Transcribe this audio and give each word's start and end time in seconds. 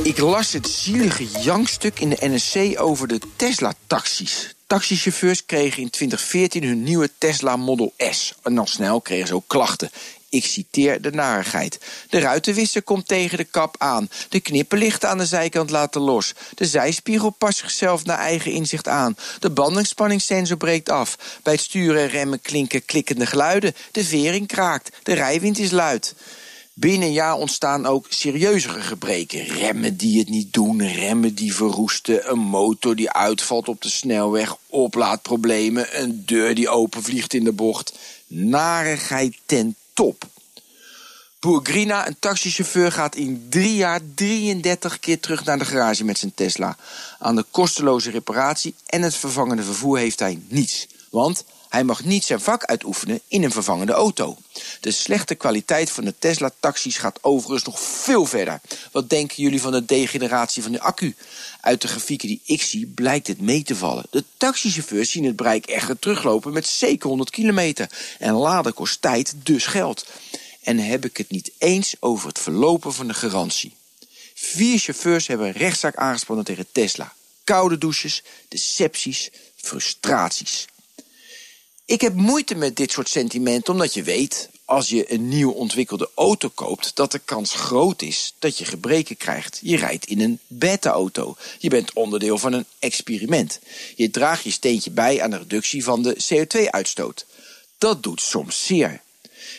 Ik 0.00 0.18
las 0.18 0.52
het 0.52 0.68
zielige 0.68 1.26
jankstuk 1.26 2.00
in 2.00 2.08
de 2.08 2.16
NSC 2.20 2.80
over 2.80 3.08
de 3.08 3.20
Tesla-taxis. 3.36 4.54
Taxichauffeurs 4.66 5.46
kregen 5.46 5.82
in 5.82 5.90
2014 5.90 6.64
hun 6.64 6.82
nieuwe 6.82 7.10
Tesla 7.18 7.56
Model 7.56 7.92
S. 7.98 8.34
En 8.42 8.54
dan 8.54 8.66
snel 8.66 9.00
kregen 9.00 9.26
ze 9.26 9.34
ook 9.34 9.44
klachten. 9.46 9.90
Ik 10.28 10.44
citeer 10.44 11.00
de 11.00 11.10
narigheid. 11.10 11.80
De 12.08 12.18
ruitenwisser 12.18 12.82
komt 12.82 13.08
tegen 13.08 13.38
de 13.38 13.44
kap 13.44 13.74
aan. 13.78 14.08
De 14.28 14.40
knipperlichten 14.40 15.08
aan 15.08 15.18
de 15.18 15.26
zijkant 15.26 15.70
laten 15.70 16.00
los. 16.00 16.34
De 16.54 16.66
zijspiegel 16.66 17.30
past 17.30 17.58
zichzelf 17.58 18.04
naar 18.04 18.18
eigen 18.18 18.52
inzicht 18.52 18.88
aan. 18.88 19.16
De 19.38 19.50
bandenspanningssensor 19.50 20.56
breekt 20.56 20.88
af. 20.88 21.18
Bij 21.42 21.52
het 21.52 21.62
sturen 21.62 22.02
en 22.02 22.08
remmen 22.08 22.40
klinken 22.40 22.84
klikkende 22.84 23.26
geluiden. 23.26 23.74
De 23.90 24.04
vering 24.04 24.46
kraakt. 24.46 24.96
De 25.02 25.12
rijwind 25.12 25.58
is 25.58 25.70
luid. 25.70 26.14
Binnen 26.82 27.08
een 27.08 27.14
jaar 27.14 27.34
ontstaan 27.34 27.86
ook 27.86 28.06
serieuzere 28.08 28.80
gebreken. 28.80 29.44
Remmen 29.44 29.96
die 29.96 30.18
het 30.18 30.28
niet 30.28 30.52
doen, 30.52 30.86
remmen 30.86 31.34
die 31.34 31.54
verroesten, 31.54 32.30
een 32.30 32.38
motor 32.38 32.96
die 32.96 33.10
uitvalt 33.10 33.68
op 33.68 33.82
de 33.82 33.88
snelweg, 33.90 34.56
oplaadproblemen, 34.66 36.00
een 36.02 36.22
deur 36.26 36.54
die 36.54 36.68
openvliegt 36.68 37.34
in 37.34 37.44
de 37.44 37.52
bocht. 37.52 37.92
Narigheid 38.26 39.36
ten 39.46 39.76
top. 39.92 40.24
Boer 41.40 41.60
Grina, 41.62 42.06
een 42.06 42.16
taxichauffeur, 42.18 42.92
gaat 42.92 43.16
in 43.16 43.46
drie 43.48 43.74
jaar 43.74 44.00
33 44.14 45.00
keer 45.00 45.20
terug 45.20 45.44
naar 45.44 45.58
de 45.58 45.64
garage 45.64 46.04
met 46.04 46.18
zijn 46.18 46.34
Tesla. 46.34 46.76
Aan 47.18 47.36
de 47.36 47.44
kosteloze 47.50 48.10
reparatie 48.10 48.74
en 48.86 49.02
het 49.02 49.14
vervangende 49.14 49.62
vervoer 49.62 49.98
heeft 49.98 50.18
hij 50.18 50.40
niets. 50.48 50.86
Want 51.10 51.44
hij 51.72 51.84
mag 51.84 52.04
niet 52.04 52.24
zijn 52.24 52.40
vak 52.40 52.64
uitoefenen 52.64 53.20
in 53.28 53.42
een 53.42 53.50
vervangende 53.50 53.92
auto. 53.92 54.36
De 54.80 54.90
slechte 54.90 55.34
kwaliteit 55.34 55.90
van 55.90 56.04
de 56.04 56.14
Tesla-taxis 56.18 56.96
gaat 56.96 57.18
overigens 57.22 57.64
nog 57.64 57.80
veel 57.80 58.26
verder. 58.26 58.60
Wat 58.90 59.10
denken 59.10 59.42
jullie 59.42 59.60
van 59.60 59.72
de 59.72 59.84
degeneratie 59.84 60.62
van 60.62 60.72
de 60.72 60.80
accu? 60.80 61.14
Uit 61.60 61.80
de 61.80 61.88
grafieken 61.88 62.28
die 62.28 62.40
ik 62.44 62.62
zie 62.62 62.86
blijkt 62.86 63.26
het 63.26 63.40
mee 63.40 63.62
te 63.62 63.76
vallen. 63.76 64.04
De 64.10 64.24
taxichauffeurs 64.36 65.10
zien 65.10 65.24
het 65.24 65.36
bereik 65.36 65.66
echter 65.66 65.98
teruglopen 65.98 66.52
met 66.52 66.66
zeker 66.66 67.08
100 67.08 67.30
kilometer. 67.30 67.90
En 68.18 68.32
laden 68.32 68.74
kost 68.74 69.02
tijd, 69.02 69.34
dus 69.36 69.66
geld. 69.66 70.06
En 70.62 70.78
heb 70.78 71.04
ik 71.04 71.16
het 71.16 71.30
niet 71.30 71.50
eens 71.58 71.94
over 72.00 72.28
het 72.28 72.38
verlopen 72.38 72.92
van 72.92 73.06
de 73.06 73.14
garantie. 73.14 73.74
Vier 74.34 74.78
chauffeurs 74.78 75.26
hebben 75.26 75.52
rechtszaak 75.52 75.96
aangespannen 75.96 76.44
tegen 76.44 76.66
Tesla. 76.72 77.12
Koude 77.44 77.78
douches, 77.78 78.22
decepties, 78.48 79.30
frustraties. 79.56 80.66
Ik 81.92 82.00
heb 82.00 82.14
moeite 82.14 82.54
met 82.54 82.76
dit 82.76 82.92
soort 82.92 83.08
sentimenten 83.08 83.72
omdat 83.72 83.94
je 83.94 84.02
weet, 84.02 84.48
als 84.64 84.88
je 84.88 85.12
een 85.12 85.28
nieuw 85.28 85.50
ontwikkelde 85.50 86.10
auto 86.14 86.48
koopt, 86.54 86.96
dat 86.96 87.12
de 87.12 87.18
kans 87.18 87.54
groot 87.54 88.02
is 88.02 88.34
dat 88.38 88.58
je 88.58 88.64
gebreken 88.64 89.16
krijgt. 89.16 89.58
Je 89.62 89.76
rijdt 89.76 90.06
in 90.06 90.20
een 90.20 90.38
beta-auto. 90.46 91.36
Je 91.58 91.68
bent 91.68 91.92
onderdeel 91.92 92.38
van 92.38 92.52
een 92.52 92.66
experiment. 92.78 93.60
Je 93.96 94.10
draagt 94.10 94.44
je 94.44 94.50
steentje 94.50 94.90
bij 94.90 95.22
aan 95.22 95.30
de 95.30 95.38
reductie 95.38 95.84
van 95.84 96.02
de 96.02 96.16
CO2-uitstoot. 96.32 97.26
Dat 97.78 98.02
doet 98.02 98.20
soms 98.20 98.66
zeer. 98.66 99.00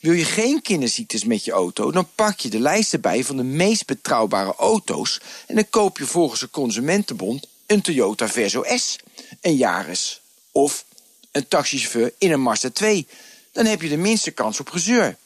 Wil 0.00 0.12
je 0.12 0.24
geen 0.24 0.62
kinderziektes 0.62 1.24
met 1.24 1.44
je 1.44 1.52
auto, 1.52 1.90
dan 1.90 2.08
pak 2.14 2.40
je 2.40 2.48
de 2.48 2.60
lijsten 2.60 3.00
bij 3.00 3.24
van 3.24 3.36
de 3.36 3.42
meest 3.42 3.86
betrouwbare 3.86 4.54
auto's 4.54 5.20
en 5.46 5.54
dan 5.54 5.70
koop 5.70 5.98
je 5.98 6.06
volgens 6.06 6.40
de 6.40 6.50
Consumentenbond 6.50 7.46
een 7.66 7.80
Toyota 7.80 8.28
Verso 8.28 8.62
S, 8.76 8.96
een 9.40 9.56
Yaris 9.56 10.20
of 10.52 10.86
een 11.32 11.48
taxichauffeur 11.48 12.12
in 12.18 12.32
een 12.32 12.42
Mazda 12.42 12.70
2. 12.70 13.06
Dan 13.52 13.66
heb 13.66 13.82
je 13.82 13.88
de 13.88 13.96
minste 13.96 14.30
kans 14.30 14.60
op 14.60 14.70
gezeur. 14.70 15.16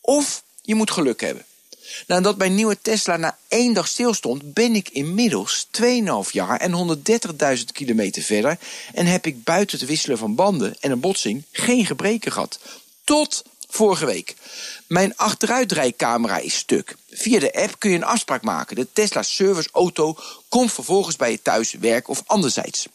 Of 0.00 0.42
je 0.62 0.74
moet 0.74 0.90
geluk 0.90 1.20
hebben. 1.20 1.44
Nadat 2.06 2.36
mijn 2.36 2.54
nieuwe 2.54 2.78
Tesla 2.82 3.16
na 3.16 3.38
één 3.48 3.72
dag 3.72 3.88
stilstond, 3.88 4.54
ben 4.54 4.74
ik 4.74 4.88
inmiddels 4.88 5.66
2,5 5.82 6.30
jaar 6.30 6.60
en 6.60 6.98
130.000 7.58 7.64
kilometer 7.72 8.22
verder 8.22 8.58
en 8.94 9.06
heb 9.06 9.26
ik 9.26 9.44
buiten 9.44 9.78
het 9.78 9.88
wisselen 9.88 10.18
van 10.18 10.34
banden 10.34 10.76
en 10.80 10.90
een 10.90 11.00
botsing 11.00 11.42
geen 11.52 11.86
gebreken 11.86 12.32
gehad. 12.32 12.58
Tot 13.04 13.44
vorige 13.68 14.06
week. 14.06 14.34
Mijn 14.86 15.16
achteruitrijcamera 15.16 16.38
is 16.38 16.54
stuk. 16.54 16.96
Via 17.10 17.38
de 17.38 17.54
app 17.54 17.78
kun 17.78 17.90
je 17.90 17.96
een 17.96 18.04
afspraak 18.04 18.42
maken. 18.42 18.76
De 18.76 18.86
Tesla 18.92 19.22
Service 19.22 19.68
Auto 19.72 20.16
komt 20.48 20.72
vervolgens 20.72 21.16
bij 21.16 21.30
je 21.30 21.42
thuis, 21.42 21.72
werk 21.72 22.08
of 22.08 22.22
anderzijds. 22.26 22.86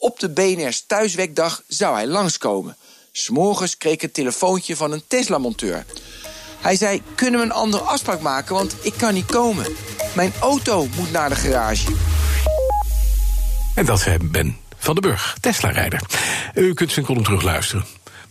Op 0.00 0.18
de 0.20 0.30
BNR's 0.30 0.84
thuiswerkdag 0.86 1.62
zou 1.68 1.94
hij 1.94 2.06
langskomen. 2.06 2.76
S'morgens 3.12 3.76
kreeg 3.76 3.92
ik 3.92 4.02
een 4.02 4.10
telefoontje 4.10 4.76
van 4.76 4.92
een 4.92 5.02
Tesla-monteur. 5.06 5.84
Hij 6.60 6.76
zei, 6.76 7.02
kunnen 7.14 7.40
we 7.40 7.46
een 7.46 7.52
andere 7.52 7.82
afspraak 7.82 8.20
maken, 8.20 8.54
want 8.54 8.74
ik 8.80 8.94
kan 8.96 9.14
niet 9.14 9.26
komen. 9.26 9.66
Mijn 10.14 10.32
auto 10.40 10.86
moet 10.96 11.12
naar 11.12 11.28
de 11.28 11.34
garage. 11.34 11.92
En 13.74 13.86
dat 13.86 14.00
zei 14.00 14.18
Ben 14.22 14.56
van 14.76 14.94
den 14.94 15.02
Burg, 15.02 15.36
Tesla-rijder. 15.40 16.00
U 16.54 16.74
kunt 16.74 16.92
zijn 16.92 17.04
column 17.04 17.24
terugluisteren. 17.24 17.84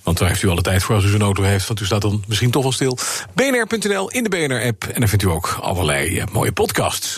Want 0.04 0.18
daar 0.18 0.28
heeft 0.28 0.44
u 0.44 0.50
alle 0.50 0.62
tijd 0.62 0.84
voor 0.84 0.96
als 0.96 1.04
u 1.04 1.10
zo'n 1.10 1.22
auto 1.22 1.44
heeft. 1.44 1.68
Want 1.68 1.80
u 1.80 1.86
staat 1.86 2.02
dan 2.02 2.24
misschien 2.28 2.52
toch 2.52 2.64
wel 2.64 2.72
stil. 2.72 2.98
bnr.nl 3.34 4.10
in 4.10 4.24
de 4.24 4.30
BNR-app. 4.30 4.84
En 4.84 5.00
dan 5.00 5.10
vindt 5.10 5.24
u 5.24 5.28
ook 5.28 5.58
allerlei 5.62 6.20
eh, 6.20 6.26
mooie 6.32 6.52
podcasts. 6.52 7.18